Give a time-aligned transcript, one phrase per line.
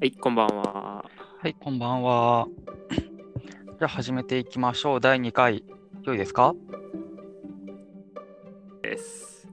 [0.00, 1.04] はい、こんばんは。
[1.42, 2.46] はい、こんばんは。
[3.78, 5.00] じゃあ始めていきましょう。
[5.00, 5.62] 第2回、
[6.04, 6.54] 良いですか？
[8.80, 9.46] です。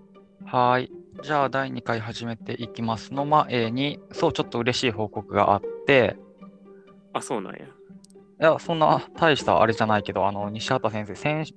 [0.45, 0.91] はーい。
[1.21, 6.15] じゃあ第2回始めていきますの前に、そう、ちょっと嬉しい報告があって、
[7.11, 7.65] あ、そうなんや。
[7.65, 7.69] い
[8.39, 11.53] や、そんな大したあれじゃないけど、あの、西畑先生、先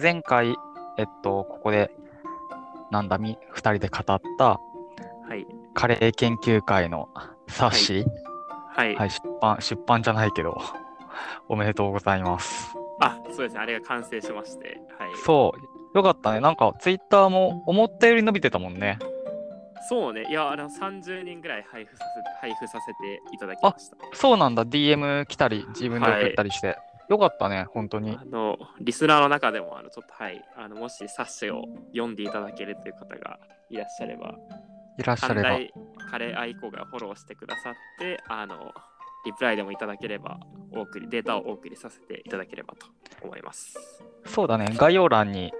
[0.00, 0.56] 前回、
[0.96, 1.94] えっと、ここで、
[2.90, 4.58] なんだ、み、2人で語った、は
[5.36, 5.46] い。
[5.74, 7.08] カレー研究会の
[7.48, 8.21] 冊子、はい。
[8.74, 10.60] はい、出版、出版じゃないけど、
[11.48, 12.74] おめでとうございます。
[13.00, 13.60] あ、そうですね。
[13.60, 14.80] あれが完成しまして。
[14.98, 15.10] はい。
[15.24, 16.40] そう、よかったね。
[16.40, 18.98] なんか、ツイッターも思ったより伸びてたもんね。
[19.88, 20.24] そうね。
[20.30, 22.04] いや、あの、30人ぐらい配布さ
[22.40, 23.96] せ配布させていただきました。
[24.12, 26.78] そうなんだ、DM 来たり、自分で送ったりして。
[27.08, 28.24] よかったね、本当にあ。
[28.24, 30.42] の、リスナーの中でも、あの、ちょっと、はい。
[30.56, 34.34] あの、もし冊子を読んでいただけるという方がいらっしゃれば、
[34.98, 35.58] いらっしゃれば。
[36.12, 38.74] カレー愛好がフォローしてくださって、あの、
[39.24, 40.38] リプライでもいただければ、
[40.70, 42.86] お送り、データをお送りさせていただければと
[43.22, 43.78] 思います。
[44.26, 45.54] そうだね、概要欄に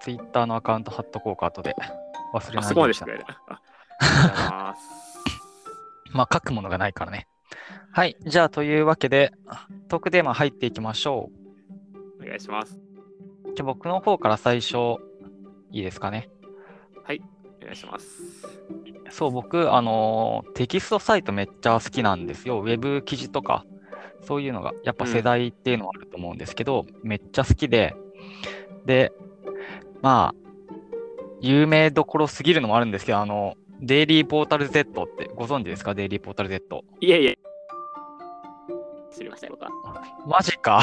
[0.00, 1.76] Twitter のアカウント貼っとこうか、後で。
[2.34, 3.24] 忘れあ、ないまようにしたでしてくれる。
[3.28, 3.60] ああ
[4.00, 4.44] りがとうござ
[6.10, 7.28] いまあ、書くものがないからね。
[7.92, 9.32] はい、じゃあ、というわけで、
[9.86, 11.30] トークテーマ入っていきましょ
[12.20, 12.80] お願いします。
[13.44, 13.54] う。
[13.54, 14.96] じゃあ、僕の方から最初、
[15.70, 16.28] いいですかね。
[17.62, 18.22] お願いします。
[19.10, 22.60] そう、僕、あのーテキストサイトめっちゃ好きなんですよ。
[22.60, 23.64] ウェブ記事とか、
[24.22, 27.94] そういうのが、やっぱ世代っていうのはあると思うんですけど、めっちゃ好きで、
[28.86, 29.12] で、
[30.00, 30.42] まあ、
[31.40, 35.92] 有名どころすぎるのもあるんですけど、あの、デイリーポータル Z ってご存知ですか？
[35.94, 36.84] デイリーポータル Z。
[37.00, 37.38] いえいえ。
[39.12, 39.68] 知りましたよか。
[40.24, 40.80] マジか。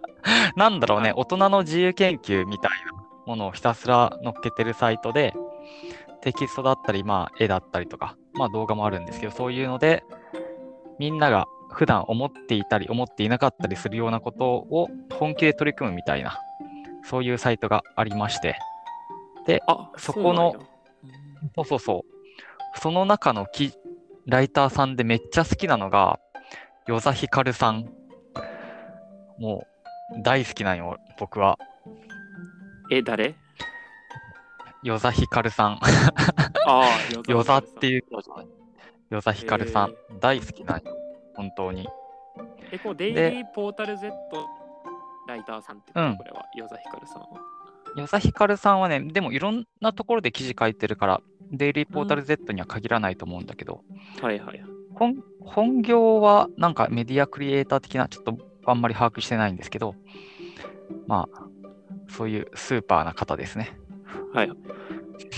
[0.56, 2.92] なんだろうね、大人の自由研究みたいな
[3.26, 5.34] ものをひたすら載っけてるサイトで、
[6.22, 10.04] テキストだったり、まあ、絵だったりとか、まあ、動画もあるんですけど、そういうので、
[10.98, 16.38] みんなが普段思っていたり、思っていなかったりするようなことを本気で取り組むみたいな、
[17.04, 18.56] そういうサイトがありまして、
[19.66, 20.54] あ、そこの
[21.54, 22.04] そうそうそ
[22.74, 22.78] う。
[22.78, 23.72] その中のき
[24.26, 26.20] ライターさんでめっちゃ好きなのが、
[26.86, 27.88] 与座ひかるさん。
[29.38, 29.66] も
[30.18, 31.58] う大好きなんよ、僕は。
[32.90, 33.36] え、誰？
[34.82, 35.72] 与座ひかるさん。
[35.72, 35.78] あ
[36.66, 36.84] あ、
[37.26, 37.90] 与座ってう。
[37.90, 38.46] いう人じゃない。
[39.10, 39.94] 与座ひかるさん。
[40.20, 40.96] 大好きなんよ、
[41.34, 41.88] 本当に。
[42.70, 44.12] え、このデイリーポータル Z
[45.26, 47.28] ライターさんってこれは、ヨザヒカルさんは。
[47.96, 53.82] 与座ひかるさんはね、でもいろんなところで記事書いてるから、デイリーポータル Z には限らないと思うんだけど、
[54.20, 54.62] はいはい。
[54.94, 59.94] 本本業はなんかメディアクリエイター的な、ちょっとあんまり把握してないんですけど、
[61.06, 61.42] まあ、
[62.08, 63.78] そういうスーパーな方ですね。
[64.32, 64.50] はい。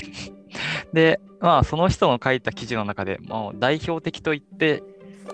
[0.93, 4.83] で、まあ、その人の書いた記事の中でもう代表的と言って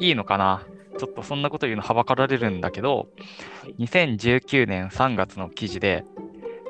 [0.00, 0.62] いいのかな。
[0.98, 3.06] ちょっとそんなこと言うのはばかられるんだけど、はい
[3.78, 6.04] 2019年3月の記事で、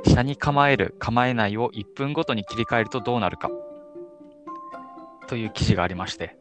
[0.04, 3.50] 車に構える、構えないを1分ごとに切り替えるとどうなるか。
[5.28, 6.36] という記事がありまして。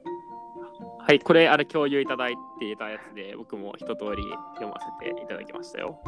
[0.99, 4.23] はい、これ、あれ、共有いただいていたやつで、僕も一通り
[4.55, 5.99] 読ませていただきましたよ。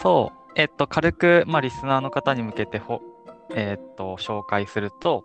[0.00, 3.00] そう、えっと、軽く、まあ、リスナーの方に向けてほ、
[3.54, 5.24] えっと、紹介すると、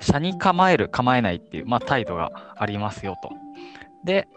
[0.00, 3.30] 車に構える、構えないっていう、まあ、態度がありますよと。
[4.04, 4.28] で、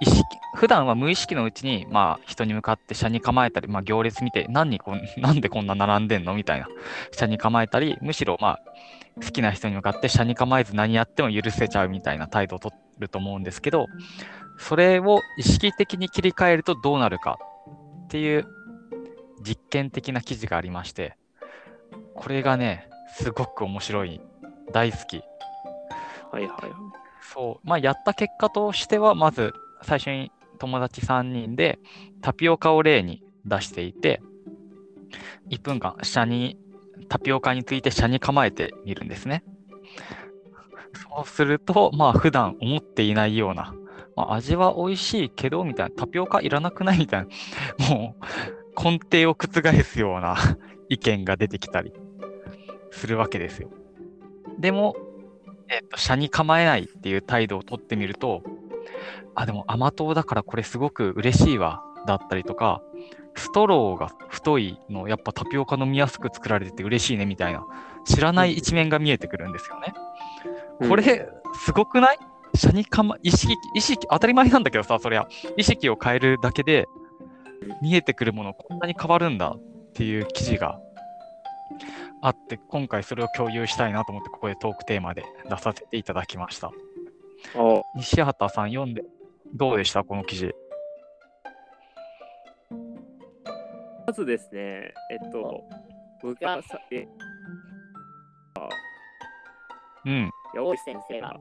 [0.00, 0.22] 意識、
[0.54, 6.34] 普段は無意識のうちに、まあ、人に向かって車に構えたり、まあ、行列見て、何にこ、 なんでこんな並んでんの？
[6.34, 6.68] みたいな、
[7.12, 8.60] 車に構えたり、むしろ、まあ、
[9.22, 13.86] 好きな人に向かって車に構えず何やっても許せちゃうみたいな態度を取ると思うんですけど、
[14.58, 17.38] それを意識的に切り替えるとどうなるか
[18.04, 18.46] っていう
[19.42, 21.16] 実験的な記事がありまして、
[22.14, 24.20] これがね、すごく面白い。
[24.72, 25.22] 大好き。
[26.30, 26.50] はいはい。
[27.22, 27.68] そう。
[27.68, 31.78] まあ、やった結果としては、まず最初に友達3人で
[32.20, 34.20] タピオカを例に出していて、
[35.50, 36.56] 1分間、下に、
[37.08, 39.42] タピオカについて車に構えてみるんですね。
[41.16, 43.74] そうすると、まあ、普段思っていないような、
[44.16, 46.98] まあ、味は美味しいけど、みたいな、タピオカいらなくない？
[46.98, 47.26] みたい
[47.78, 50.36] な、もう、根底を覆すような
[50.90, 51.94] 意見が出てきたり
[52.90, 53.70] するわけですよ。
[54.58, 54.94] でも、
[55.68, 58.42] えっと、車に構えないっていう態度をとってみると、
[59.34, 62.82] あ、でも甘党だからこれすごく嬉しいわ、だったりとか、
[63.36, 67.64] ストローが太いの、やっぱタピオカ飲みやすく作られてて嬉しいねみたいな、
[68.04, 69.94] 知らない一面が見えてくるんですよね。
[70.88, 72.18] これ、すごくない？
[72.56, 76.88] 車に構意識、意識、当たり前なんだけどさ、そりゃ、意識を変えるだけで、
[77.80, 79.60] 見えてくるものこんなに変わるんだっ
[79.92, 80.80] ていう記事が
[82.22, 86.70] あって、今回それを共有したいなと思って、ここでトークテーマで出させていただきました。
[87.56, 89.02] お西畑さん読んで、
[89.54, 90.04] どうでした？
[90.04, 90.54] この記事。
[94.06, 95.64] まずですね、えっと、
[96.22, 97.06] 僕がさ、え
[100.04, 100.30] うん。
[100.54, 101.36] 大石先生が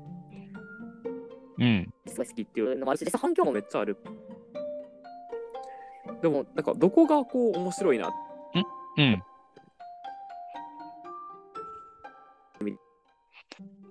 [1.57, 1.93] うん。
[2.07, 3.97] すごい好きっていうのもあるし、実際反響もめっちゃある。
[6.21, 8.11] でも、なんか、どこがこう面白いな
[8.99, 9.23] うん。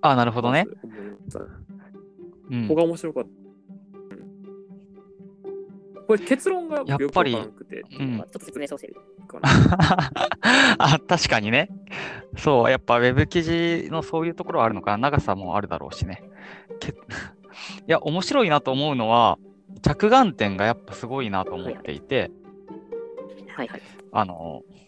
[0.01, 0.65] あ、なるほどね。
[2.51, 3.29] うんここが面白かった。
[3.29, 3.39] うん
[6.07, 9.49] これ結論がやっぱりうんちょっと説明してほしいかな。
[10.79, 11.69] あ、確かにね。
[12.35, 14.97] そう、やっぱウェブ記事のそういうところはあるのかな。
[14.97, 16.23] 長さもあるだろうしね。
[16.79, 16.93] け い
[17.85, 19.37] や、面白いなと思うのは、
[19.83, 22.31] 着眼点がやっぱすごいなと思っていて、
[23.55, 23.81] はいはい。
[24.11, 24.78] あの、か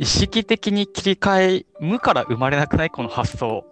[0.00, 3.66] 意識的に切り替え、無から生まれなくないこの発想。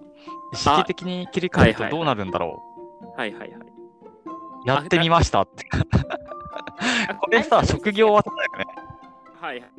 [0.52, 2.62] 意識的に切り替えるとどうなるんだろ
[3.16, 3.50] はいはいはい。
[3.50, 3.62] う。
[4.66, 5.64] やってみましたって。
[7.18, 8.66] これさ、職業技だよね。
[9.40, 9.70] はいはい。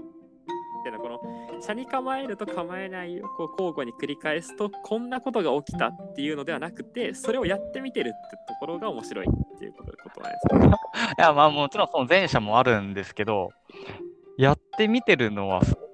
[0.91, 1.21] でこの、
[1.61, 10.75] 車に構えると構えないをこう交互に繰り返すと、こんなことが起きたっていうのではなくて、それをやってみてるってところが面白いっていうことことなんですね。
[11.19, 13.51] いや、まあもちろんその前者もあるんですけど、
[14.35, 15.88] やってみてるのはすご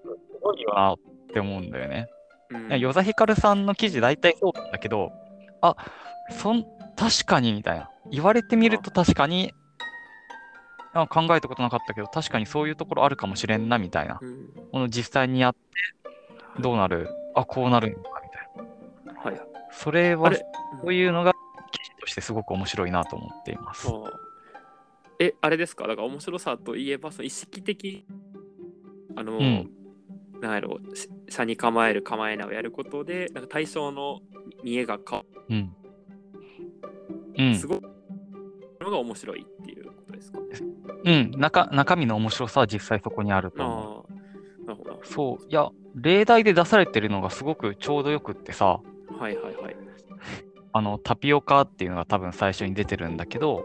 [0.68, 2.08] いって思うんだよね。
[2.50, 5.12] うんヨザヒカルさんの記事大体そうなんだけど、
[5.62, 5.76] あ、
[6.30, 6.64] そん、
[6.96, 7.90] 確かにみたいな。
[8.12, 9.52] 言われてみると確かに、
[10.94, 14.20] あ考えたことなかったけど、確かにそういうところあるかもしれんなみたいな。
[14.22, 17.10] うんこの実際にやってどうなる？
[17.34, 19.22] あ、こうなるのかみたいな。
[19.22, 19.42] はい。
[19.72, 20.32] それは、
[20.82, 21.34] そういうのが
[21.72, 23.88] 記事としてすごく面白いなと思っています。
[25.20, 25.88] え、あれですか？
[25.88, 28.06] だから面白さといえば、その意識的、
[29.16, 29.70] あの、ん
[30.46, 34.22] なんやろう、し車に構える構えないをやることで、なんか対象の
[34.64, 35.76] 見えが変わうん。
[37.38, 37.68] うんす。
[37.68, 37.82] ごい
[38.82, 40.46] のが面白いっていうことですかね。
[41.04, 44.14] うん、中中身の面白さは実際そこにあると思う。
[44.14, 44.14] あ
[44.64, 45.02] あ、なるほど。
[45.04, 48.66] そう、いや、例題で出されてるのがすごくちょうどよくってさ、
[49.20, 49.76] はいはいはい。
[50.74, 53.64] あの、タピオカっていうのが多分最初に出てるんだけど、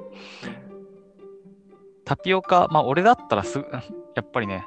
[2.05, 3.67] タピオカ、まあ俺だったらすぐ、
[4.15, 4.67] やっぱりね、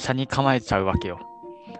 [0.00, 1.20] 車に構えちゃうわけよ。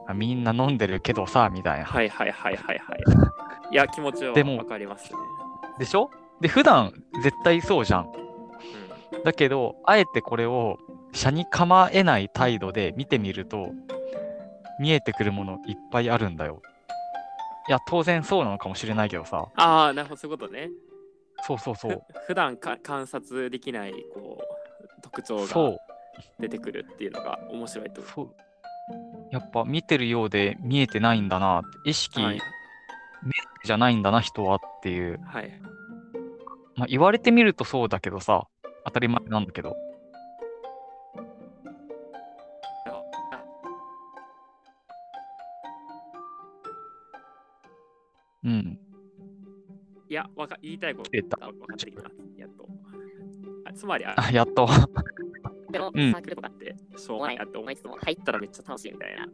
[0.06, 1.86] あみんな飲んでるけどさ、みたいな。
[1.86, 3.00] はいはいはいはいはい。
[3.72, 5.18] いや、気持ちはでもわかりますね。
[5.78, 6.10] でしょ？
[6.40, 8.12] で、普段絶対そうじゃん。
[9.24, 10.78] だけど、あえてこれを
[11.12, 13.72] 車に構えない態度で見てみると、
[14.78, 16.62] 見えてくるものいっぱいあるんだよ。
[17.68, 19.46] いや、当然そうなのかもしれないけどさ。
[19.56, 20.70] ああ、なるほど、そういうことね。
[21.42, 22.02] そうそうそふう。
[22.26, 25.78] 普段か観察できないこう特徴がそう。
[26.38, 28.02] 出てくるっていうのが面白いと。
[28.02, 28.34] そう。
[29.30, 31.62] やっぱ見てるようで見えてないんだな。
[31.84, 32.40] 意識はい。
[33.64, 35.20] じゃないんだな、人はっていう。
[35.24, 35.60] はい。
[36.76, 38.46] まあ、言われてみるとそうだけどさ、
[38.84, 39.76] 当たり前なんだけど。
[48.42, 48.78] うん。
[50.08, 52.10] いや、わか言いたいこと分かってきた。
[52.36, 52.66] やっと。
[53.66, 54.66] あつまり、ああ、やっと。
[55.70, 59.28] でもうんサークルとかってしょうがないなって思いつつも、入ったらめっちゃ楽しいみたいな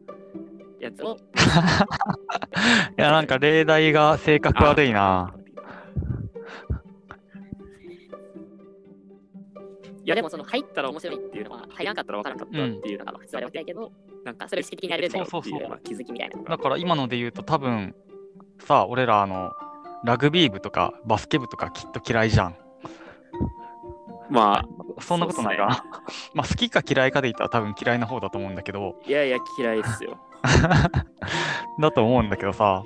[0.80, 1.16] やつを。
[2.98, 5.34] いや、なんか例題が性格悪いな。
[10.04, 13.92] いやでもその入ったら面白いっていうのは入らなかったら分からなかったっていうのがまあ普通はわけだけど、
[14.24, 17.92] なんかそれを意識的にやれるんだよってそうそうそういうまあ気づきみたいなだから今ので言うと多分、
[18.60, 19.50] さあ、俺らあの、
[20.04, 22.56] ラグビー部とかバスケ部とかきっと嫌いじゃん。
[24.30, 24.64] ま
[25.00, 25.84] そんなことないかな。
[26.34, 30.18] まあ好きか嫌いかで言ったら多分嫌いな方だと思うんだけど、あいやいや嫌いですよ。
[31.80, 32.82] だと思うんだけどさ、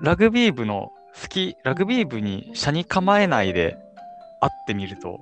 [0.00, 3.76] ラグビー部の好き、ラグビー部に車に構えないで
[4.40, 5.20] 会ってみると、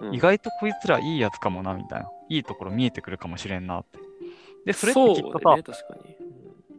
[0.00, 2.10] うん意外とこいつらいいやつかもな、みたいな。
[2.28, 4.00] いいところ見えてくるかもしれんなって。
[4.66, 6.16] で、それってきっとさ、ね。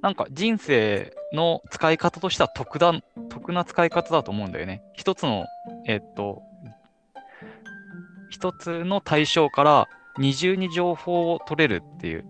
[0.01, 2.93] なんか人生の使い方としては得だ、
[3.29, 4.83] 得な使い方だと思うんだよね。
[4.93, 5.45] 一つの、
[5.87, 6.41] えっと、
[8.33, 9.87] 一つの対象から
[10.17, 12.25] 二重に情報を取れるっていう、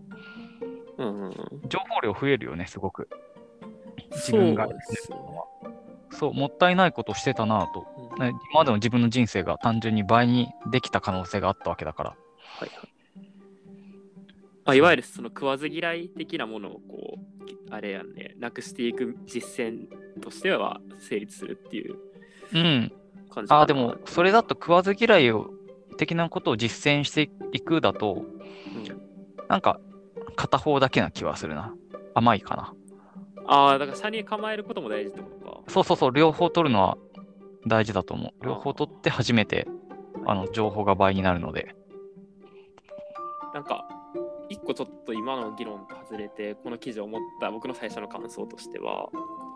[0.98, 1.34] うんうんうん、
[1.70, 3.08] 情報量増えるよね、すごく。
[4.12, 4.68] 自分が。
[6.12, 7.88] そう、もったいないことしてたなと。
[7.98, 12.10] うんね今までの自分の人生が単純に倍にできた可能性があったわけだから。
[12.10, 12.90] はいはい。
[14.66, 19.88] まあ、いわゆるその食わず嫌い的なものをこう、あれやんね、なくしていく実践
[20.22, 21.96] としては成立するっていう
[22.54, 22.92] うん。
[23.30, 25.50] 感じかなああ、でも、それだと食わず嫌いを
[25.94, 29.04] 的なことを実践していくだと、うん
[29.50, 29.80] なんか
[30.36, 31.74] 片方だけな気はするな。
[32.16, 32.74] 甘いかな。
[33.46, 35.60] ああ、だから車に構えることも大事ってことか。
[35.68, 36.98] そうそうそう、両方取るのは
[37.68, 38.46] 大事だと思う。
[38.46, 39.68] 両方取って初めて
[40.26, 41.76] あの情報が倍になるので。
[43.54, 43.86] なんか、
[44.50, 49.10] 一個ちょっと今の議論と外れて、この記事を思った僕の最初の感想としては、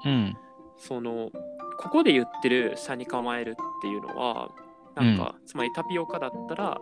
[0.06, 0.38] うん。
[0.78, 1.32] その、
[1.80, 4.52] ここで言ってる車に構えるっていうのは、
[4.98, 6.82] なんか、つまりタピオカだったら、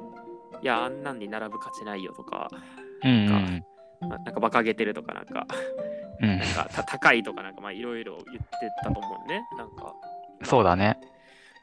[0.62, 2.50] いや、あんなんに並ぶ価値ないよとか、
[3.04, 3.66] うんうん
[4.02, 5.48] まあなんか馬鹿げてるとか、なんか、
[6.22, 6.30] うん。
[6.30, 8.44] うんなんかた高いとか、なんかまあいろいろ言って
[8.84, 9.46] たと思うね。
[9.58, 9.94] なんか。
[10.44, 11.00] そうだね。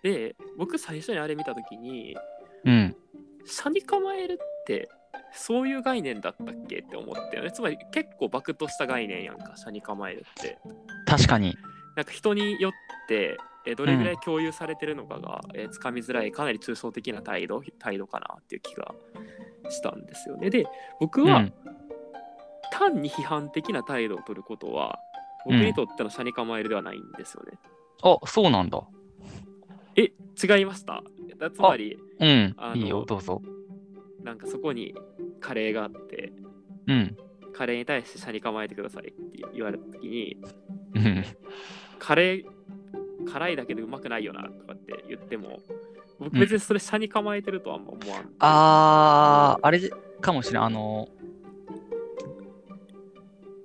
[0.03, 2.17] で、僕最初にあれ見たときに、
[2.65, 2.97] うん。
[3.45, 4.89] 車に構えるって
[5.33, 7.53] そういう概念だったっけって思ったよね。
[7.53, 10.59] つまり結構バクとした概念やんか、車に構えるって。
[11.07, 11.57] 確かに。
[11.97, 12.73] なんか人によっ
[13.09, 18.95] てえどれぐらい共有されてるのかが、えつかみづらいかなり抽象的な態度態度かなっていう気が
[19.71, 20.51] したんですよね。
[20.51, 20.67] で
[21.01, 21.53] 僕はうん。
[22.73, 24.99] 単に批判的な態度を取ることは
[25.45, 27.59] 僕にとっての車に構えるではないんですよね。
[28.03, 28.83] あ、そうなんだ。
[29.97, 31.03] え違いました？
[31.39, 32.71] だつまりうんあ。
[32.71, 33.43] のいいよ、どうぞ。
[34.25, 34.95] なんかそこに
[35.41, 36.33] カレーがあって
[36.87, 37.17] うん。
[37.53, 40.37] カレーに対して車に構えてくださいって言われた時に
[40.95, 41.25] うん。
[41.99, 42.45] カレー
[43.31, 45.61] 辛いだけでうまくないよなとかって言っても
[46.19, 48.31] 僕別にそれ車に構えてるとはあんま思わん。
[48.39, 50.63] あー、あれかもしれん。
[50.63, 51.09] あの、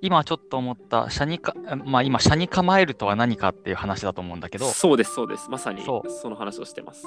[0.00, 7.04] 今ちょっと思った、車にか、まあ今、車に構えるとは何かっていう話だと思うんだけど、そうですそうですまさにそその話をしてます。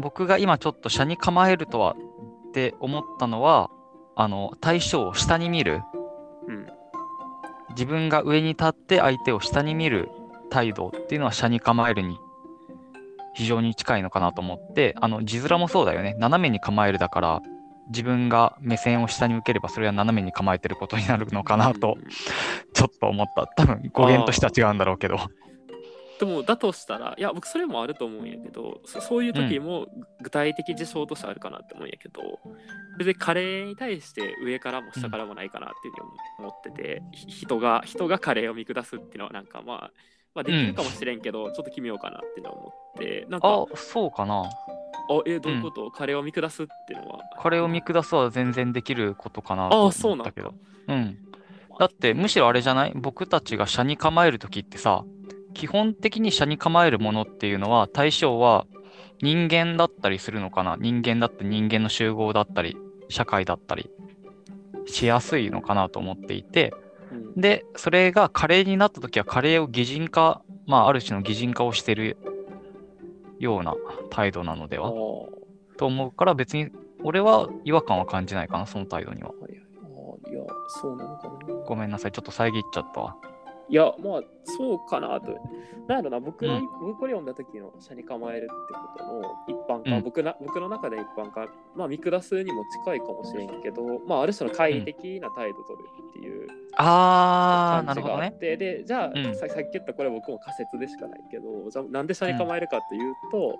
[0.00, 1.94] 僕が今ちょっと車に構えるとは
[2.48, 3.70] って思ったのは、
[4.16, 5.82] あの、対象を下に見る、
[6.46, 6.66] うん
[7.70, 10.10] 自分が上に立って相手を下に見る
[10.50, 12.18] 態度っていうのは車に構えるに
[13.34, 16.14] 非常に近いのかなと思って、あの字面もそうだよね。
[16.18, 17.42] 斜めに構えるだから、
[17.90, 22.08] 自分が目線を下に向ければそれは斜めに構えてることになるのかなとうん
[22.74, 23.46] ちょっと思った。
[23.46, 25.18] 多分語源としては違うんだろうけど。
[26.18, 29.86] でもだとしたらいや僕それもあると思うんやけどそそういう時も
[30.20, 32.40] 具体的事象としてあるかなって思うんやけど、
[32.98, 39.90] 別にカレーに対して上からも下からもないかなっていうふうに思ってて、ひ人が人がカレーを見下すっていうのはなんかまあ
[40.38, 44.44] まあできるかもしれんけど、ちょっと奇妙かなっていうのを思ってなんかあ、そうかな。
[44.44, 47.18] あえどういうこと、カレーを見下すっていうのは？
[47.36, 50.54] これを見下すは全然できることかなと思ったけど。
[50.86, 51.18] うん。
[51.76, 51.86] だ。
[51.86, 52.92] ってむしろあれじゃない？
[52.94, 55.04] 僕たちが車に構えるときってさ、
[55.54, 58.64] 基本的に車に構えるものっていうのは対象は
[59.20, 60.76] 人間だったりするのかな？
[60.78, 62.76] 人間だって人間の集合だったり
[63.08, 63.90] 社会だったり
[64.86, 66.72] しやすいのかなと思っていて
[67.10, 67.40] うん。
[67.40, 72.16] でそれがカレーになった時はカレーを擬人化まあある種の擬人化をしてる
[73.38, 73.74] ような
[74.10, 74.94] 態度なのであはー。
[75.76, 76.70] と思うから別に
[77.04, 79.28] 俺は違和感は感じないかなその態度には。
[79.28, 79.52] はいはい。
[79.82, 81.54] あーいやそうなのかな。
[81.66, 83.16] ごめんなさいちょっと遮っちゃったわ
[83.70, 85.32] いや、まあ、そうかなと。
[85.86, 86.62] なんやろな、僕の、うん。
[86.80, 90.02] 僕これ読んだ時の車に構えるってことの一般化、うん。
[90.04, 91.46] 僕な僕の中で一般化、
[91.76, 98.20] まあ、見下すにも近いかもしれんけど、まあ、ある種の懐疑的な態度を取るっていうあーな感じるほどね。
[98.20, 99.34] があって、で、じゃあ、うん。
[99.34, 103.58] さ、さっき言ったこれ僕も仮説でしかないけど、じゃあなんで車に構えるかというと、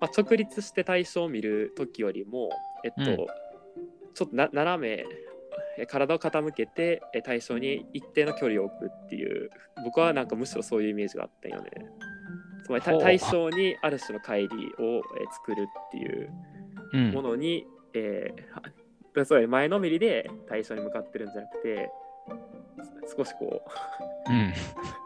[0.00, 2.50] まあ、直立して対象を見る時よりも、
[2.84, 3.26] えっと、うん。
[4.14, 5.04] ちょっとな斜め、え
[5.86, 9.50] 体を傾けてえ対象に一定の距離を置くっていう
[9.84, 11.70] 僕はなんかむしろそういうイメージがあったんよね。
[12.64, 15.02] つまり対象にある種の乖離をえ
[15.32, 16.30] 作るっていう
[16.94, 17.10] うん。
[17.12, 18.54] ものに、えー
[19.20, 21.90] はつまり前のめりで対象に向かってるんじゃなくて
[23.16, 23.62] 少しこ
[24.28, 24.52] ううん。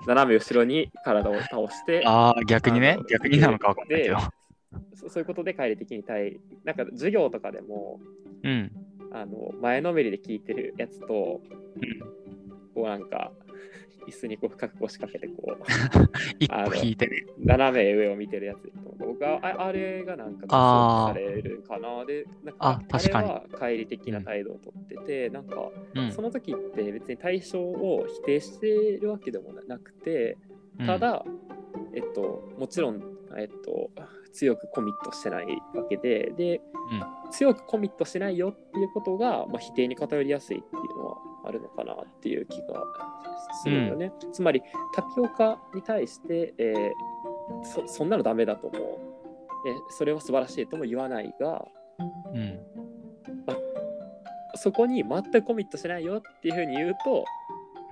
[0.07, 2.99] 斜め後ろに体を倒してああ逆にね。
[3.11, 4.17] 逆になのかわかんないけど。
[4.95, 7.99] そそういうことで乖離的に対なんか授業とかでも
[8.45, 8.73] うん
[9.13, 11.41] あの前のめりで聞いてるやつとこ
[12.77, 13.33] うなんか
[14.07, 15.63] 椅子にこう深く腰掛けてこう
[16.39, 23.29] 一歩引いてね斜め上を見てるやつ僕はああれがなんかされるかなでなんかあ確かに。
[23.31, 26.13] あれは乖離的な態度をとってて、なんかうん。
[26.13, 30.37] その時って別に対象を否定してるわけでもなくて
[30.79, 30.87] うん。
[30.87, 31.25] ただ、
[31.95, 33.03] えっともちろん
[33.37, 33.91] えっと
[34.33, 36.61] 強くコミットしてないわけでで、
[37.31, 42.85] 強くコミットしないよっていうことが、まあ、否定に偏りやすいっていうのはあるのかなっていう気が
[43.63, 44.13] するよね。
[44.33, 44.63] つまり
[44.95, 46.93] タピオカに対して、えー
[47.65, 48.83] そそんなのダメだと思う、
[49.69, 51.67] えそれは素晴らしいとも言わないが
[52.35, 52.59] うん。
[54.55, 57.25] そこに全くコミットしないよっていうふうに言うと、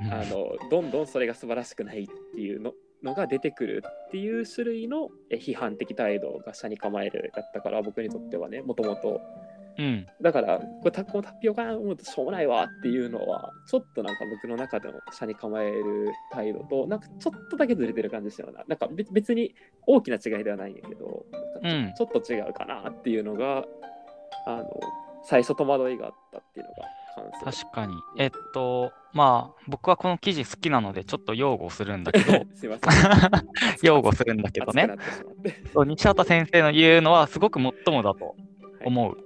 [0.00, 0.12] うん。
[0.12, 9.20] あのどんどんそれが素晴らしくないっていうののが出てくるっていう種類のえ批判的態度が社に構えるだったから僕にとってはねもともと
[9.78, 10.06] うん。
[10.20, 18.64] だから、これタこのタピオカ飲むとしょうもないわっていうのは、ちょっとなんか僕の中での車に構える態度と、なんかちょっとだけずれてる感じですよな。
[18.66, 19.54] なんか別別に
[19.86, 21.24] 大きな違いではないんやけど、
[21.96, 23.64] ちょっと違うかなっていうのが、
[24.46, 24.80] あの、
[25.22, 26.97] 最初戸惑いがあったっていうのが。
[27.44, 27.94] 確かに。
[28.18, 32.32] えっと、まあ、僕はこの記事好きなので、ちょっっと擁護するんだけど。
[33.82, 34.88] 擁護するんだけどね
[35.86, 38.34] 西畑先生の言うのはすごくもっともだと
[38.84, 39.18] 思う。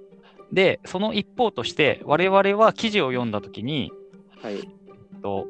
[0.51, 3.91] で、その一方として、我々は記事を読んだときに、
[4.41, 4.55] はい。
[4.55, 4.61] えっ
[5.21, 5.47] と、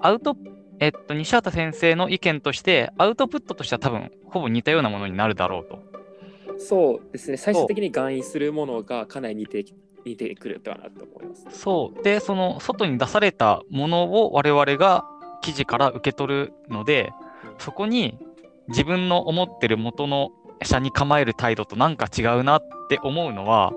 [0.00, 0.36] アウト、
[0.80, 5.78] えっと、西畑先生の意見として、アウトプットとしては多分、ほぼ似たようなものになるだろうと。
[6.58, 7.36] そうですね。
[7.36, 9.64] 最終的に含意するものがかなり似て
[10.04, 11.46] 似てくるかなと思います。
[11.58, 12.02] そう。
[12.02, 15.04] で、その外に出されたものを我々が
[15.42, 17.12] 記事から受け取るので、
[17.58, 18.18] そこに
[18.68, 20.30] 自分の思ってる元の
[20.62, 23.72] 社に構える態度となんか違うなって思うのは、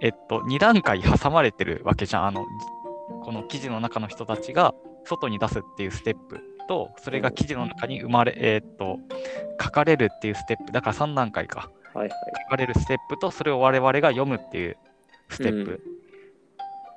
[0.00, 2.26] えっと、2段階挟まれてるわけじゃん。
[2.26, 2.44] あの、
[3.22, 8.98] この記事の中の人たちが外に出すっていうステップと、それが記事の中に生まれ、えっと、
[9.62, 10.72] 書かれるっていうステップ。
[10.72, 11.70] だから3段階か。
[11.94, 12.18] はいはい。
[12.44, 14.76] 書かれるステップと、それを我々が読むっていう
[15.28, 15.80] ステップ。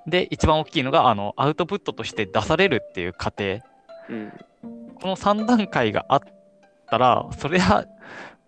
[0.07, 3.59] で、一番大きいのが、あの、アウトプットとして出されるっていう過程。
[4.09, 4.31] うん。
[5.01, 6.19] この3段階があっ
[6.89, 7.85] たら、それは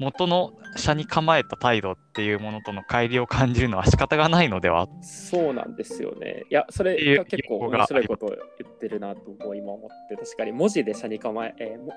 [0.01, 4.88] 元の社に構えた態度っていうものとの乖離を感じるのは仕方がないのでは？
[5.03, 6.43] そうなんですよね。
[6.50, 11.93] いや、それが結構面白いことを言ってるなとも今思って、確かに文字で社に構え、えーも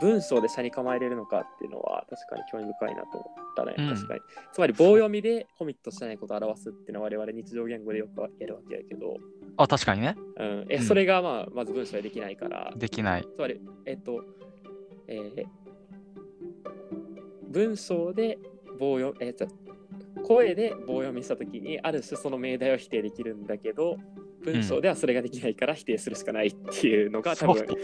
[0.00, 3.74] 文章で社に構えれるのかっていうのは確かに興味深いなと思ったね。
[3.78, 4.20] うん確かに。
[4.52, 9.16] つまり棒読みでコミットしてないことを表すっていうのは我々日常言語でよくやるわけやけど、
[9.56, 10.16] あ、確かにね。
[10.36, 13.26] うん、えうんそれがまあまず文章でできないから、できない。
[13.34, 14.22] つまり、えっと、
[15.06, 15.44] えー
[17.48, 18.38] 文章で
[18.78, 19.48] 棒読えっと、
[20.22, 23.96] 声で棒読みしたときに、ある種その命題を否定できるんだけど、
[24.44, 27.74] 文章ではそれができないから否定するしかないっていうのが多分、そうこ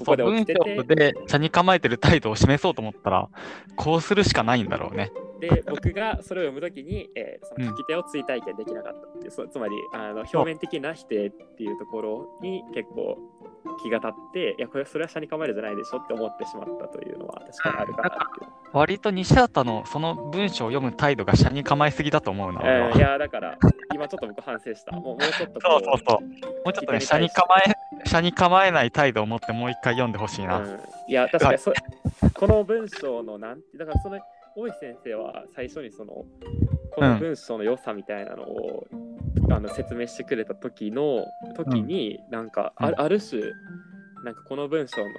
[0.00, 0.76] こそう、文で起きてて。
[0.76, 3.28] 章で社に構えてる態度を示そうと思ったら、
[3.76, 5.10] こうするしかないんだろうね。
[5.40, 13.18] で、僕がそれを読むときに、えーそのうん書き手を追体験できなかったっていう、そつまりあの表面的な否定っていうところに結構
[13.82, 18.50] 気が立って、いや、これそれは社に構えるじゃないでしょって思ってしまったというのは確かにあるかなっていう。
[18.72, 22.60] 割と西畑のその文章を読む態度が社に構えすぎだと思うな。
[22.60, 23.58] 俺はうんいや、だから、
[23.94, 24.92] 今ちょっと僕反省した。
[24.92, 26.20] もうもうちょっとこそうそうそう。
[26.20, 26.28] も
[26.66, 30.58] うちょっとね、社に構え、社に構えない態度を持ってもう一回読んでほしいな。
[30.58, 31.72] うん、いや、確かにそ、
[32.34, 34.18] この文章のなんて、だからその、
[34.56, 36.24] 大石先生は最初にその、
[36.92, 38.86] この文章の良さみたいなのを、
[39.50, 43.00] あの説明してくれた時の、時に、なんかあ、うん。
[43.00, 43.42] ある種、
[44.24, 45.10] なんかこの文章の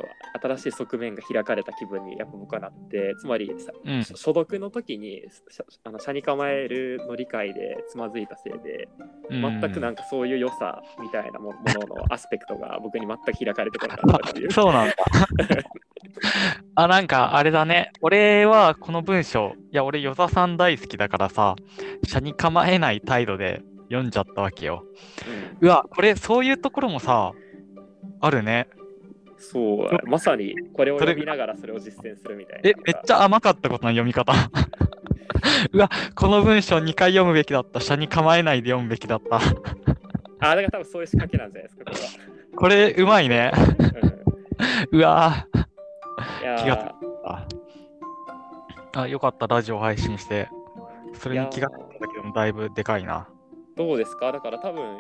[0.42, 4.04] 新しい側面が開かれた気分にやっぱ僕はなって、つまりさ、うん。
[4.04, 8.90] 所読の時にしあの社に構えるの理解でつまずいたせいで、
[9.30, 14.52] 全くなんかそういう良さみたいなももののアスペクトが僕に全く開かれてこなかったっていう。
[14.52, 14.96] そうなんだ。
[16.76, 17.92] あ、なんかあれだね。
[18.02, 21.56] 俺はこの文章、いや、俺、与座さん大好きだからさ、
[22.06, 24.84] 社に構えない態度で読んじゃったわけよ。
[25.62, 27.32] うんうわ、これ、そういうところもさ、
[28.20, 28.68] あるね。
[29.52, 32.70] そう、まさにこれを読みながらそれを実践するみたいな。
[32.70, 34.34] え、めっちゃ甘かったことの読み方。
[35.72, 37.80] うわ、この文章2回読むべきだった。
[37.80, 39.38] 社に構えないで読むべきだった。
[39.38, 41.86] あ、だから多分そういう仕掛けなんじゃないですか、
[42.54, 43.52] ここれ、うまいね。
[44.92, 45.48] うわ
[46.42, 47.48] うん、いやー気があ
[48.94, 50.48] あ、よかった、ラジオ配信して。
[51.14, 53.28] それに気がついただけでもだいぶでかいな。
[53.76, 54.32] どうですか？
[54.32, 55.00] だから多分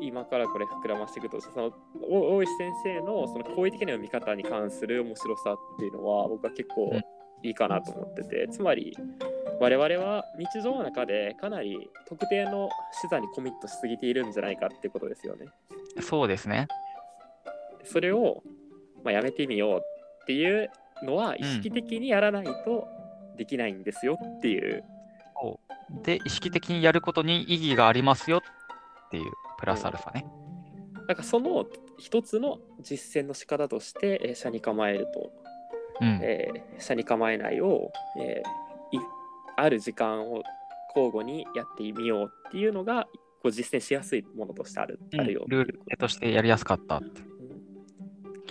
[0.00, 7.02] 今からこれ膨らましていくとそのお大石先生のその好意的な読み方に関する面白さっていうのは僕は結構うん
[7.42, 8.96] いいかなと思ってて、つまり
[9.60, 12.68] 我々は日常の中でかなり特定の
[13.00, 15.46] 視座にコミットしすぎているんじゃないかってことですよね。
[16.00, 16.66] そうですね。
[17.84, 18.42] それを、
[19.04, 19.80] まあ、やめてみよう
[20.22, 20.70] っていう
[21.04, 22.88] のは意識的にやらないと
[23.36, 24.84] できないんですよっていう。
[26.02, 30.26] で、意識的にやることに意義がありますよっていう、プラスアルファね。
[31.06, 31.66] なんかその
[31.98, 35.32] 一つの実践の仕方として、えー、社に構えると、
[36.00, 36.20] うん。
[36.22, 37.90] えー、社に構えないを、
[38.20, 39.00] えーい
[39.56, 40.42] ある時間を
[40.96, 43.06] 交互にやってみようっていうのが
[43.42, 47.20] こう実践しやすいものとしてある,、うんあるよルールとしてやりやすかったって。
[47.22, 47.28] うん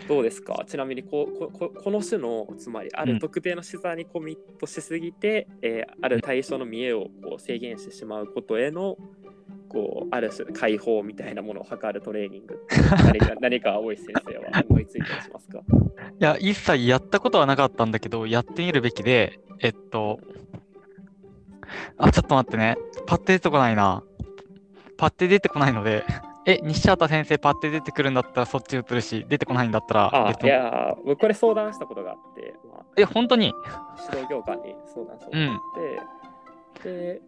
[0.08, 0.64] どうですか？
[0.66, 8.96] ちなみにこうこここの種のつまりある特定の視座にコミットしすぎて、えーある対象の見栄をこう制限してしまうことへの
[9.70, 15.60] こうある種解放みたいなものを図るトレーニングって 何か何か大石先生は思いついたりしますか？
[15.60, 15.64] い
[16.20, 20.20] や、一切やったことはなかったんだけど、やってみるべきで、えっと、
[21.98, 22.78] あ、ちょっと待ってね。
[23.06, 24.04] パッと出てこないな。
[24.98, 26.04] パッて出てこないので、
[26.46, 30.50] え、西畑先生パッて出てくるんだったらそっち映るし、出てこないんだったらあい別に。
[30.50, 33.54] やー、僕これ相談したことがあって、まあ、え、本当に？
[34.10, 35.56] 指導業界に相談したことがあ
[36.80, 37.22] って、で、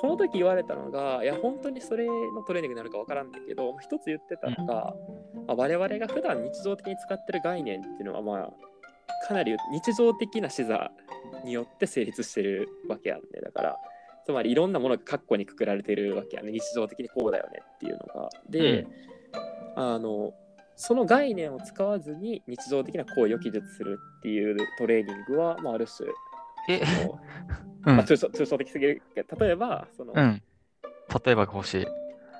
[0.00, 4.94] その時言われたのが、いや、本当にそれのトレーニングになるかわからんだけど、一つ言ってたのが、
[5.46, 10.90] まあ、我々が普段日常的に使ってる概念っていうのは、まあ、かなり日常的な視座
[11.44, 13.24] によって成立してるわけやんね。
[13.42, 13.76] だから、
[14.24, 16.52] つまりいろんなものが括弧にくくられてるわけやね。
[16.52, 18.30] 日常的にこうだよねっていうのが。
[18.48, 18.86] で、
[19.74, 20.32] あの、
[20.76, 26.08] その概念を使わずに日常的な行為を記述するっていうトレーニングは、まあ、ある種、
[26.68, 26.82] え、
[27.84, 30.42] うんまあ、抽象抽象的すぎるけど例えばその、うん。
[31.24, 31.86] 例えば欲しい。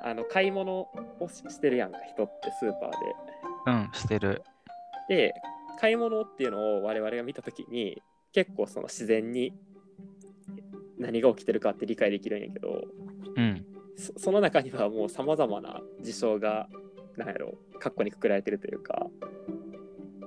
[0.05, 0.89] あの買い物
[1.21, 2.91] をししてるやんか人ってスーパー
[3.67, 4.43] うん、してる。
[5.09, 5.17] で。
[5.17, 5.35] で
[5.81, 8.03] 買い物っていうのを我々が見た時に
[8.33, 9.53] 結構その自然に
[10.99, 12.85] 何が起きてるかって理解できるんやけど
[13.37, 13.65] うん。
[13.97, 16.69] そその中にはもうさまざまな事象が
[17.17, 19.07] なんやろカッコにくくられてるというか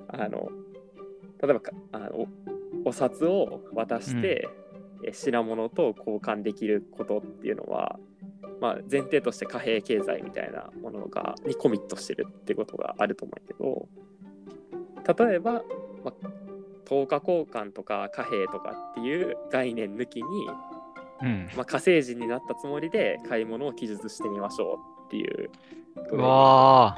[0.08, 0.50] あの
[1.42, 2.28] 例えばかあのお
[2.86, 4.65] お札を渡して、え
[5.12, 7.98] 品物と交換できることっていうのは、
[8.60, 13.88] まあ、前提として貨幣経済みたいなものがにコミットしてるってことがあると思うけど
[15.26, 15.60] 例えば、ま
[16.06, 16.12] あ、
[16.84, 20.24] 等価交換とか貨幣とかっていう概念抜きに
[21.22, 21.48] うん。
[21.56, 25.50] まあ、火星人になったつもりで買い物を記述してみましょうっていう。
[26.10, 26.94] うわ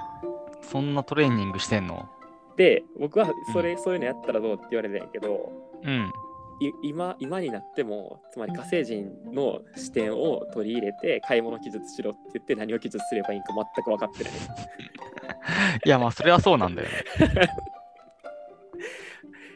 [0.60, 2.08] ー、そんなトレーニングしてんの？
[2.56, 5.52] で僕はそれ、そういうのやったらどうって言われたんやけど
[5.84, 6.12] うん。
[6.60, 14.32] い今今になってもつまり火星人の視点を取り入れて買い物記述しろって言って何を記述すればいいんか全く分かってない。
[15.84, 16.94] いや、まあ、それはそうなんだよね。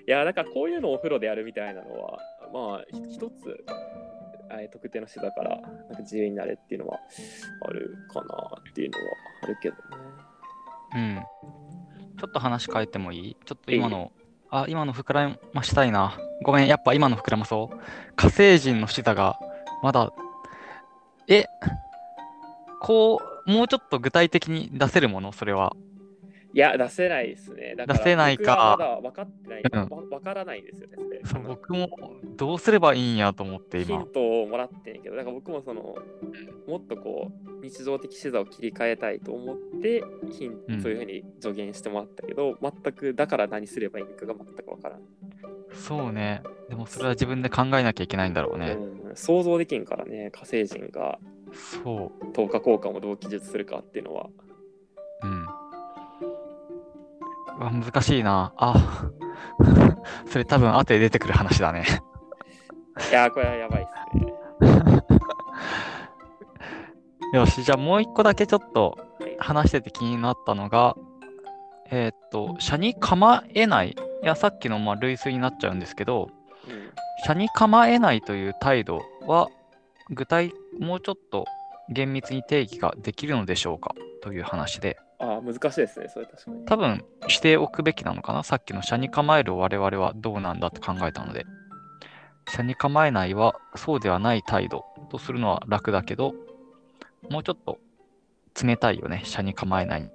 [0.07, 2.19] いやだからこういうのをお風呂でやるみたいなのは
[2.53, 3.65] まあひ一つ
[4.73, 6.99] 特定の人だからなんか自由になれっていうのは
[7.62, 9.05] あるかなっていうのは
[9.45, 9.83] あるけどね。
[10.95, 11.23] うん。
[12.19, 13.37] ちょっと話変えてもいい？
[13.45, 14.12] ちょっと今の、
[14.53, 16.19] あ、今の膨らましたいな。
[16.45, 17.79] ごめん、やっぱ今の膨らまそう。
[18.17, 19.38] 火星人の視座が
[19.83, 20.12] まだ、
[21.27, 21.47] え、
[22.83, 25.33] こう、もうちょっと具体的に出せるもの？
[25.33, 25.75] それは。
[26.53, 27.75] いや、出せないですね。
[27.77, 29.62] だから出せないかまだ分かってない。
[29.73, 30.97] うんわ分からないんですよね。
[31.25, 31.88] そう僕も
[32.37, 34.12] どうすればいいんやと思って今ヒン。
[34.12, 35.97] トをもらってんけど、だから僕もその、
[36.69, 45.01] もっとこう、日常的視座を切り替えたいと思って、ヒンうんそういうふうに助言してもらったけど、全くだから何すればいいのかが全く分からん。
[45.73, 46.43] そうね。
[46.69, 48.73] でもそれは自分で考えなきゃいけないんだろうね。
[48.73, 51.19] うん、想像できんからね、火星人が
[51.53, 52.25] そう。
[52.33, 54.29] 10日交換をどう記述するかっていうのは。
[55.23, 55.43] うん。
[55.45, 55.49] う
[57.61, 58.53] わ、難しいな。
[58.57, 59.11] あ、
[60.27, 61.85] それ多分後で出てくる話だね。
[63.11, 64.02] いやー、これはやばいっす
[67.33, 70.95] よし、じゃあもう一個だけちょっとはい話してて気になったのが、
[71.90, 73.97] えーっと、車に構えない。
[74.23, 76.29] いや、さっきのまあ類推になっちゃうんですけど、
[76.68, 76.92] うん
[77.25, 79.49] 車に構えないという態度は、
[80.11, 81.45] 具体、もうちょっと
[81.88, 86.64] 厳密に定義ができるのでしょうかという話で、ああ、難しいですね、それ確かに。
[86.64, 88.42] 多分しておくべきなのかな？
[88.42, 91.45] さっきの車に構える我々はどうなんだって考えたので、
[92.47, 96.35] 車に構えないはそうではない態度とするのは楽だけど、
[97.31, 97.79] もうちょっと
[98.63, 100.11] 冷たいよね、車に構えない。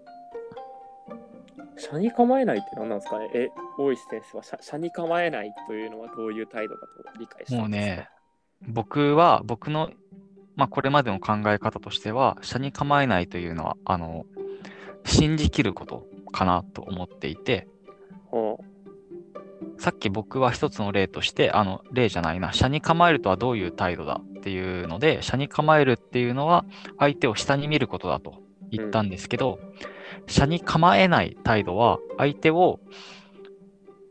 [1.75, 3.29] 車に構えないって何なんですかね？
[3.33, 6.87] え、大石先生は車車に構えないというのはどういう態度だと
[7.19, 8.09] 理解してもうね、
[8.67, 9.91] 僕は、僕の、
[10.55, 14.25] まあ、これまでの考え方としては、車に構えないというのは、あの、
[15.05, 17.67] 信じきることかなと思っていて、
[18.25, 18.59] ほ
[19.77, 26.65] さっき僕は一つの例として、あの、例じゃないな、車に構えるとはどういう態度だっていうので、車に構えるっていうのは、
[26.97, 28.41] 相手を下に見ることだと
[28.71, 29.59] 言ったんですけど、
[30.27, 32.79] 車に構えない態度は、相手を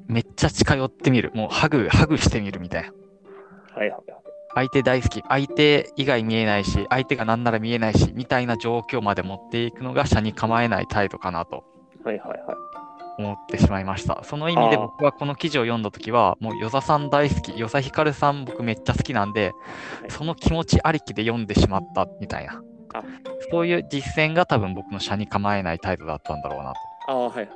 [0.09, 1.33] めっちゃ近寄ってみる。
[1.35, 2.89] もうハグ、ハグしてみるみたいな。
[2.89, 4.23] うはいはいはい。
[4.55, 11.65] 相手大好き、相手以外見えないし、相手が何なら見えないし、みたいな状況まで持っていくのが車に構えない態度かなと
[12.07, 12.76] はいはいはい。
[13.19, 14.23] 思ってしまいました。
[14.25, 19.53] その意味で僕はこの記事を読んだときは、もう与座さん大好き、与座ひかるさん僕めっちゃ好きなんで、
[20.01, 22.63] はいその気持ちありきで読んでしまったみたいな
[22.95, 23.03] あ。
[23.51, 26.79] そういう実践が多分僕の車に構えない態度だったんだろうなと。
[27.09, 27.49] ああ、はいはい。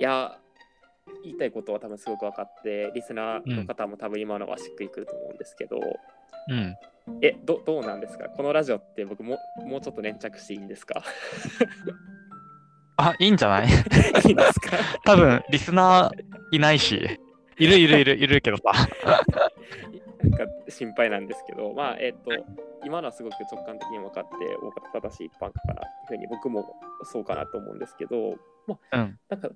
[0.00, 0.38] いや、
[1.24, 5.78] 言いたいことは多分すごく分かって、リスナーの方も多分今のはしっくりくると思うんですけど、
[6.48, 6.76] うん。
[7.22, 8.28] え、どどうなんですか？
[8.28, 11.02] このラジオって僕ももうちょっと粘着していいんですか？
[12.98, 13.66] あ、いいんじゃない？
[13.66, 13.70] い
[14.30, 14.76] いんですか？
[15.04, 16.96] 多分リスナーいないし、
[17.58, 18.72] いるいるいるいるけどさ。
[20.22, 22.30] なんが心配なんですけど、まあ、えっ、と、
[22.84, 28.34] 今のはすごく直感的に分かって、大方正しい一般化かなっていうふうに僕もそうかなと思うんですけど、
[28.66, 29.18] まあ、うん。
[29.28, 29.48] なんか、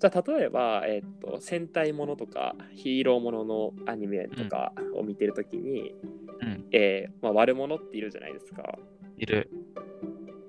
[0.00, 5.94] じゃあ例えば、えっ、と、戦隊ものとかヒーローもののアニメとかを見てるときに、
[6.40, 6.64] うん。
[6.72, 8.78] えーまあ、悪者っているじゃないですか。
[9.18, 9.50] いる。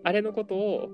[0.03, 0.89] あれのことを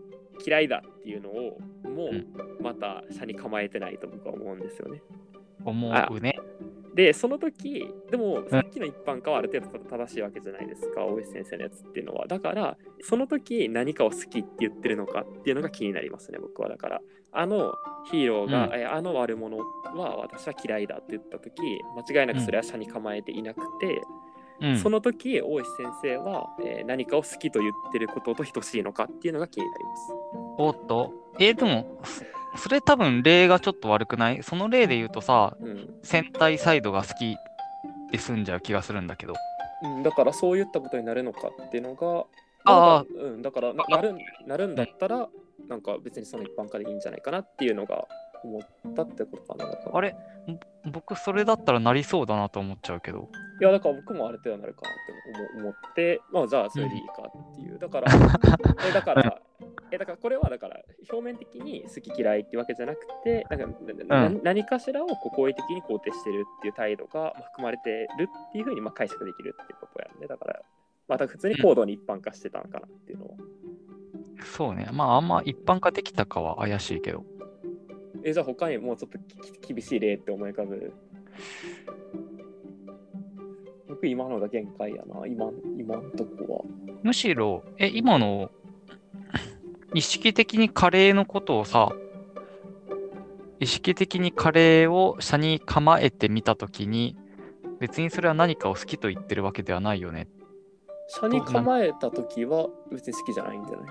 [0.45, 5.01] 嫌いだっていうのを、もうまた車に構えてないと僕は思うんですよね。
[5.63, 6.39] 思うね。
[6.95, 12.27] で、その時、でもさっきの一般化はある程度正しいわけじゃないですか、大石先生のやつっていうのは。
[12.27, 16.69] だから、その時何かを好きって言ってるのかっていうのが気になりますね、僕は。
[16.69, 17.01] だから、
[17.33, 17.73] あの
[18.11, 21.61] ヒーローが、うんえあの悪者は私は嫌いだって言った時、
[22.13, 24.01] 間違いなくそれは車に構えていなくて、
[24.61, 24.77] うん。
[24.77, 30.13] その時、大石先生は、えー何かを好きと言ってることと等しいのかっていうのが気になります。
[30.57, 31.13] おっと。
[31.39, 31.99] えーでも、
[32.55, 34.43] そそれ多分例がちょっと悪くない？
[34.43, 37.35] その例で言うとさ、うん戦隊サイドが好き
[38.11, 39.33] で済んじゃう気がするんだけど。
[39.83, 42.25] うん、だからそういったことになるのかっていうのが、
[42.65, 45.27] ああうん、だからななるんなるんだったら、
[45.67, 48.05] なんか別にその一般化でいいんじゃないかなっていうのが
[48.47, 49.69] 思ったってことかな。
[49.69, 50.15] だからあれ？
[50.47, 53.29] ぼ僕それだったらなりそうだなと思っちゃうけど。
[53.59, 54.93] いや、だから僕もある程度なるかなっ
[55.53, 57.77] て思思って、まあじゃあそれでいいかっていう。
[57.77, 58.11] だから、
[58.89, 59.39] えだから、
[59.91, 63.67] えだからこれはだから表面的に好き嫌いってわけじゃなくて、なんか
[64.07, 70.27] なうん何かしらをこう好意的に肯定してるっていう態度がまあ含まれてるっていうふうにまあ解釈できるっていうことやんね。
[70.27, 70.61] だから、
[71.07, 73.37] また普通に行動に一般化してたのかなっていうのを。
[74.43, 74.89] そうね。
[74.91, 77.23] まああんま一般化できたかは怪しいけど。
[78.23, 79.17] え、じゃあ他にもうちょっと
[79.61, 80.93] き厳しい例って思い浮かぶ？
[83.87, 86.93] 僕今のが限界やな、今今んとこは。
[87.03, 88.51] むしろ、え、今の
[89.93, 91.91] 意識的にカレーのことをさ、
[93.59, 97.17] 意識的にカレーを車に構えてみたときに、
[97.79, 100.27] 別にそれは何かを好きと言ってるわけではないよね。
[101.13, 103.89] 車に構えた時は別に好きじゃないんじゃない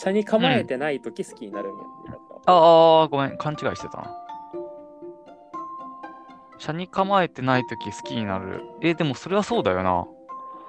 [0.00, 2.01] 車に構えてない時好きになるんや、ねだから
[2.46, 4.18] ああ、ごめん、勘違いしてたな。
[6.58, 8.62] 車に構えてないとき好きになる。
[8.82, 10.06] え、でもそれはそうだよな。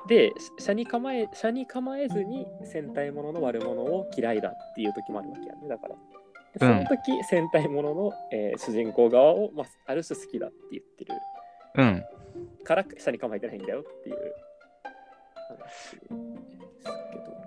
[0.08, 5.68] で、車に構え、車に構えずに戦隊ものの悪者を嫌いだっていう時もあるわけやね。
[5.68, 5.96] だから。
[5.96, 11.14] でその時、戦隊ものの、えー主人公側を、まあ、ある種好きだって言ってる
[11.76, 12.04] うん。
[12.64, 14.18] から車に構えてないんだよっていう
[15.50, 17.38] 話ですけど。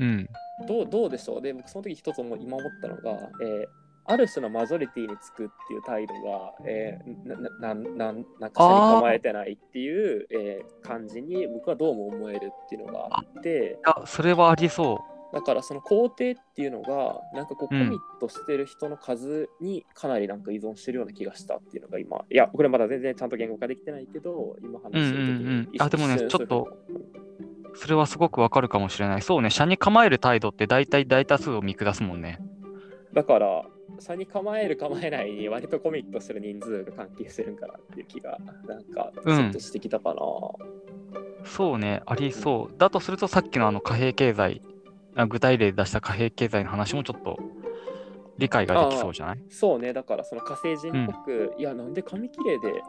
[0.00, 0.28] うん。
[0.66, 1.42] どうどうでしょう？
[1.42, 3.66] で僕その時一つ思い今思ったのが、えー
[4.04, 14.98] ある種のマジョリティにつくっていう態度が、えーなななななんか車に構えてないっていう、えー感じに僕はどうも思えるっていうのがあっていや、それはありそ
[15.32, 25.82] だからその肯定っていうのがなんかこうコうんミットしてる人の数にかなりなんか依存してるような気がしたっていうのが今いやこれまだ全然ちゃんと言語化できてないけど今話してる時にうんうんうん。
[25.82, 26.76] あでもねちょっと
[27.74, 29.22] それはすごくわかるかもしれない。
[29.22, 32.40] そうね、車に構える態度って大体大多数を見下すもんね。
[33.12, 33.64] だから、
[33.98, 40.20] 車に構える構えないに割とコミットする人数が関係してるんかなっていう気が、なんか、ちうんょっとしてきたかな。
[41.44, 42.78] そうね、ありそう。
[42.78, 44.62] だとするとさっきのあの貨幣経済、
[45.16, 47.38] あ具体例で出した貨幣経済の話もちょっと
[48.38, 49.38] 理解ができそうじゃない？
[49.50, 52.82] そうね、だからその火星人っぽく、いや、なんで紙切れで、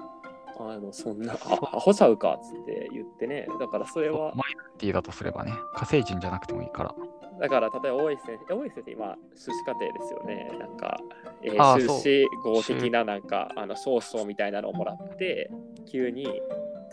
[0.59, 1.37] あの、そんな、あ
[1.73, 6.95] アホちゃうかっつって言ってね、だからそれは、マイノリティだとすればね、火星人じゃなくてもいいから。
[7.39, 10.49] だから例えば大石先生、大石先生今、修士課程ですよね。
[10.59, 10.99] なんか、
[11.43, 15.49] えー修士号的ななんか、あの、証書みたいなのをもらって、
[15.91, 16.25] 急に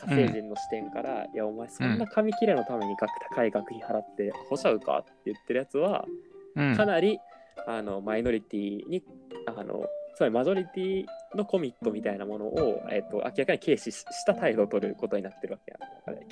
[0.01, 6.07] 火星人の視点から、いや、お前そんな紙切れのために学高い学費払って、ほしゃうかって言ってるやつは、
[6.57, 6.77] うん。
[6.77, 7.18] かなり、
[7.66, 9.05] あのマイノリティに、
[9.46, 9.85] あの、
[10.16, 15.79] つまりマジョリティのコミットみたいなものを、えっと明らかに軽視しした態度を取ることになってるわけや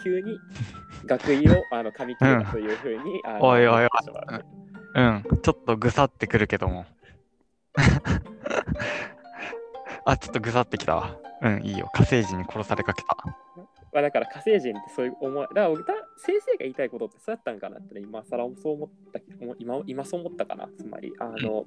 [0.03, 0.38] 急に
[1.07, 4.45] 学位をあの紙切れというふうに、あのおいおいおい思ってしまう
[4.95, 6.87] うん、ちょっとぐさってくるけども。
[10.05, 11.19] あ、ちょっとぐさってきたわ。
[11.43, 11.91] うん、いいよ。
[11.93, 13.09] 火星人に殺されかけた。
[13.93, 15.75] まあ、だから火星人ってそういう思い、だから
[16.17, 21.64] 先生が言いたいことってそうやったんかなってね、今更そう思った思今、今そう思ったかな、つまり、あの、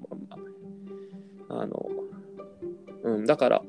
[1.59, 1.89] あの、
[3.03, 3.61] うん、だから、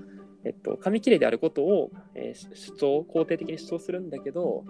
[0.44, 4.64] えっと、紙切れであることを、えー主張、肯定的に主張するんだけど、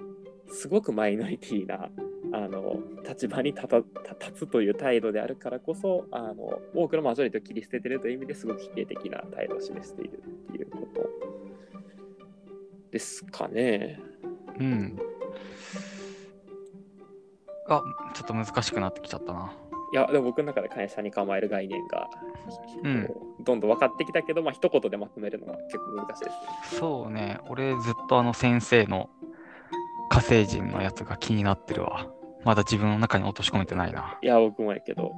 [0.49, 1.89] すごくマイノリティな
[2.35, 11.11] あの立場に立たた立つという態度であるからこそあの多くのマジョリティを切り捨ててるという意味ですごく否定的な態度を示しているっていうこと
[12.91, 13.99] ですかね。
[14.59, 14.99] うん。
[17.69, 17.83] あ、
[18.15, 19.53] ちょっと難しくなってきちゃったな。
[19.93, 22.09] いや、でも僕の中で会社に構える概念が、
[22.83, 23.09] うん
[23.41, 26.79] どんどん分かってきたけど、まあ一言でまとめるのは結構難しいですね。
[26.79, 29.11] そうね、俺ずっとあの先生の
[30.11, 32.07] 火星人のやつが気になってるわ。
[32.45, 34.19] まだ自分の中に落とし込めてないな。
[34.23, 35.13] いや、僕もやけど。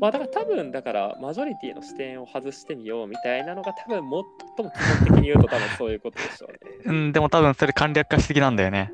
[0.00, 4.70] まあだから多分だからマジョリティの視点を外してみようみたいなのが多分最も基本
[5.06, 6.58] 的に言うと多分そういうことでしょうね。
[6.86, 8.92] うん、でも多分それ簡略化しすぎなんだよね。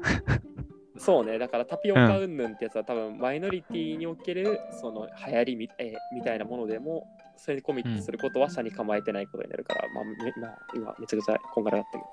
[0.97, 12.05] そうね、だからタピオカ云々ってやつは多分マイノリティにおけるその流行りみ,、えーみたいなものでもそれにコミットすることは社に構えてないことになるから、まあ、めまあ、今めちゃくちゃこんがらがってる。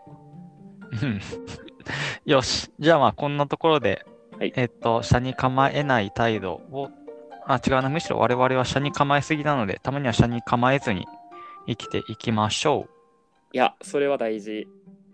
[1.03, 1.19] うん
[2.25, 2.71] よし。
[2.79, 4.05] じゃあまあこんなところで、
[4.37, 6.89] はいえっと、社に構えない態度を、
[7.45, 7.89] あ、違うな。
[7.89, 11.07] むしろ我々は社に構えすぎなので、たまには社に構えずに
[11.67, 12.87] 生きていきましょ
[13.53, 14.67] いや、それは大事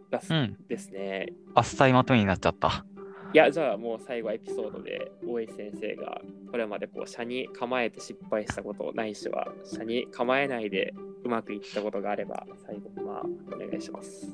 [0.09, 0.37] だす、う。
[0.37, 0.57] うん。
[0.67, 1.27] ですね。
[1.55, 2.85] あっさいまとめになっちゃった。
[3.33, 14.33] いや、じゃあもう最後エピソードで大井先生がこれまでこう社に構えて失敗したことないしは社に構えないでうまくいったことがあれば最後まあお願いします。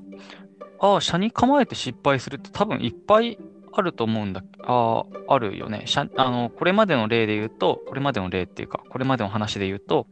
[0.79, 3.37] ああ、社に構えて失敗するって多分いっぱい
[3.71, 4.43] あると思うんだ。
[4.61, 5.83] ああ、あるよね。
[5.85, 10.07] 社あのこれまでの例で言うと、これまでの例っていうか、これまでの話で言うと、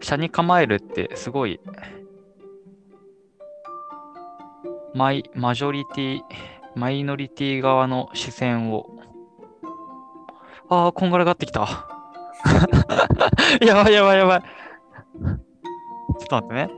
[0.00, 1.60] 社に構えるってすごい、
[4.94, 6.20] マイ、マジョリティ、
[6.74, 8.86] マイノリティ側の視線を、
[10.68, 11.88] ああ、こんがらがってきた。
[13.60, 14.40] やばいやばいやばい。
[14.40, 16.70] ちょっと待ってね。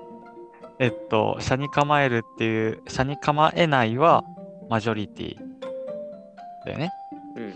[0.78, 4.24] えっと、社に構えるっていう、社に構えないは
[4.68, 5.36] マジョリティ
[6.64, 6.90] だよね。
[7.36, 7.54] うん。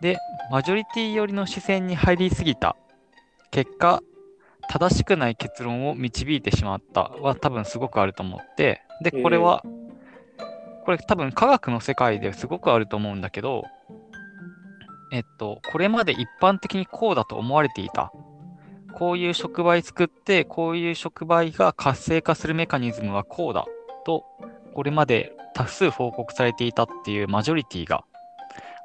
[0.00, 0.18] で、
[0.50, 2.76] マジョリティ寄りの視線に入りすぎた
[3.50, 4.00] 結果、
[4.68, 9.62] 正しくない結論を導いてしまったは多分すごくあると思って、で、これは、
[10.84, 13.64] これ多分科学の世界ですごくあると思うんだけど、
[15.12, 18.12] えっと、これまで一般的にこうだと思われていた。
[18.94, 23.66] こういう触媒作って、こういう触媒が活性化するメカニズムはこうだ
[24.04, 24.24] と、
[24.74, 28.04] これまで多数報告されていたっていうマジョリティが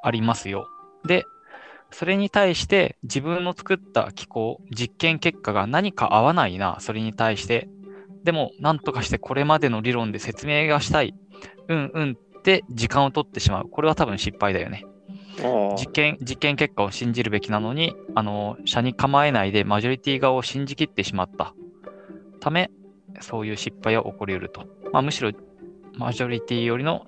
[0.02, 0.68] ありますよ。
[1.06, 1.26] で、
[1.92, 7.70] それに対して自分の作った機構、実験結果が何か合わないな、それに対して。
[8.24, 11.16] でも、なんとかしてこれまでの理論で説明がしたい。
[11.68, 13.70] うんうんって時間を取ってしまう。
[13.70, 14.86] これは多分失敗だよね。
[15.78, 21.54] 実験、実験結果を信じるべきなのに、あの、社に構えないでマジョリティ側を信じきってしまった
[22.40, 22.72] ため、
[23.22, 24.66] そういう失敗は起こり得ると。
[24.92, 25.32] まあ、むしろ、
[25.94, 27.06] マジョリティよりの、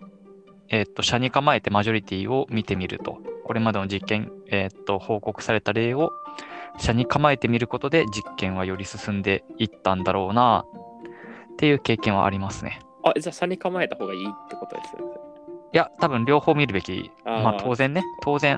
[0.70, 3.18] えっと、社に構えてマジョリティを見てみると。
[3.46, 6.12] これまでの実験、えっと、報告された例を、
[6.78, 10.66] 社に構えてみることで実験はより進んでいったんだろうな、
[11.54, 12.80] っていう経験はありますね。
[13.04, 15.14] あ、じゃあ社に構えた方がいいってことですよね。
[15.74, 17.12] いや、多分両方見るべき。
[17.26, 18.58] あーまあ当然ね、当然。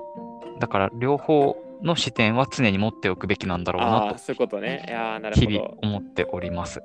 [0.60, 4.86] だから両方の視点は常に持っておくべきなんだろうあなあ、そういうことね。
[4.88, 5.69] いやーなと、日るほど。
[5.82, 6.82] 々思っております。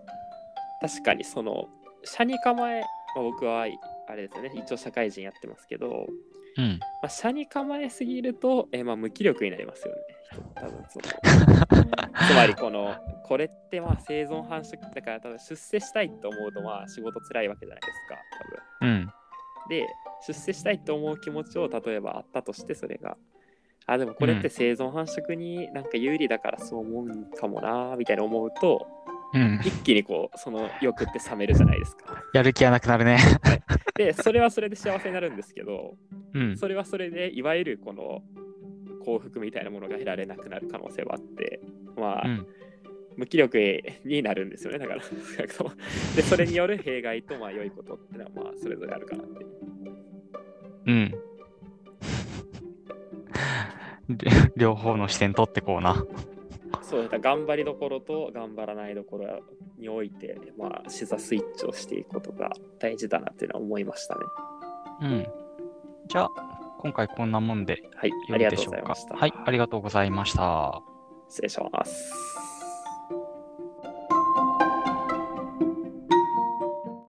[0.80, 1.66] 確かにその、
[2.04, 2.80] 社に構え、
[3.16, 3.66] まあ、僕は
[4.08, 6.06] あれですよね、一応社会人やってますけど、
[6.56, 6.78] うん。
[7.02, 10.00] まあ、社に構えすぎると、えーまあ、無気力になりますよね。
[10.32, 11.04] 人多分その
[12.28, 18.16] つまりこの、これってまあ生存繁殖だから多分出世したいと思うとまあ仕事辛いわけじゃないですか、
[18.80, 18.90] 多分。
[18.90, 19.12] うん。
[19.68, 19.86] で、
[20.26, 23.16] 出世したいと思う気持ちを例えばあったとしてそれが、
[23.86, 28.86] あ、でもこれって生存繁殖になんか有利だからそう思うんかもな、みたいな思うと、
[29.34, 29.60] うん。
[29.62, 32.22] 一気にこう、その欲って冷めるじゃないですか。
[32.32, 33.18] やる気がなくなるね。
[33.94, 35.96] で、それはそれで幸せになるんですけど、
[36.34, 36.56] うん。
[36.56, 38.22] それはそれでいわゆるこの
[39.08, 41.60] 幸福みたいなものが得られなくなる可能性はあって、
[41.96, 42.46] まあ、うん。
[43.16, 45.02] 無気力になるんですよね、だから。
[46.14, 49.46] で、それによる弊害とまあ良いことってのはまあそれぞれあるかなって。
[50.86, 51.14] うん。
[54.10, 56.06] り 両方の視点取ってこうな。
[56.82, 59.40] そうだ頑張りどころと頑張らないどころ
[59.78, 64.20] において、まあ、視座スイッチをしていくことが大事だなっていうのは思いましたね。
[65.02, 65.26] うん。
[66.06, 69.14] じゃあ、今回こんなもんではい、ありがとうでしょうかございました。。
[69.16, 70.82] はい、ありがとうございました。
[71.28, 72.47] 失礼します。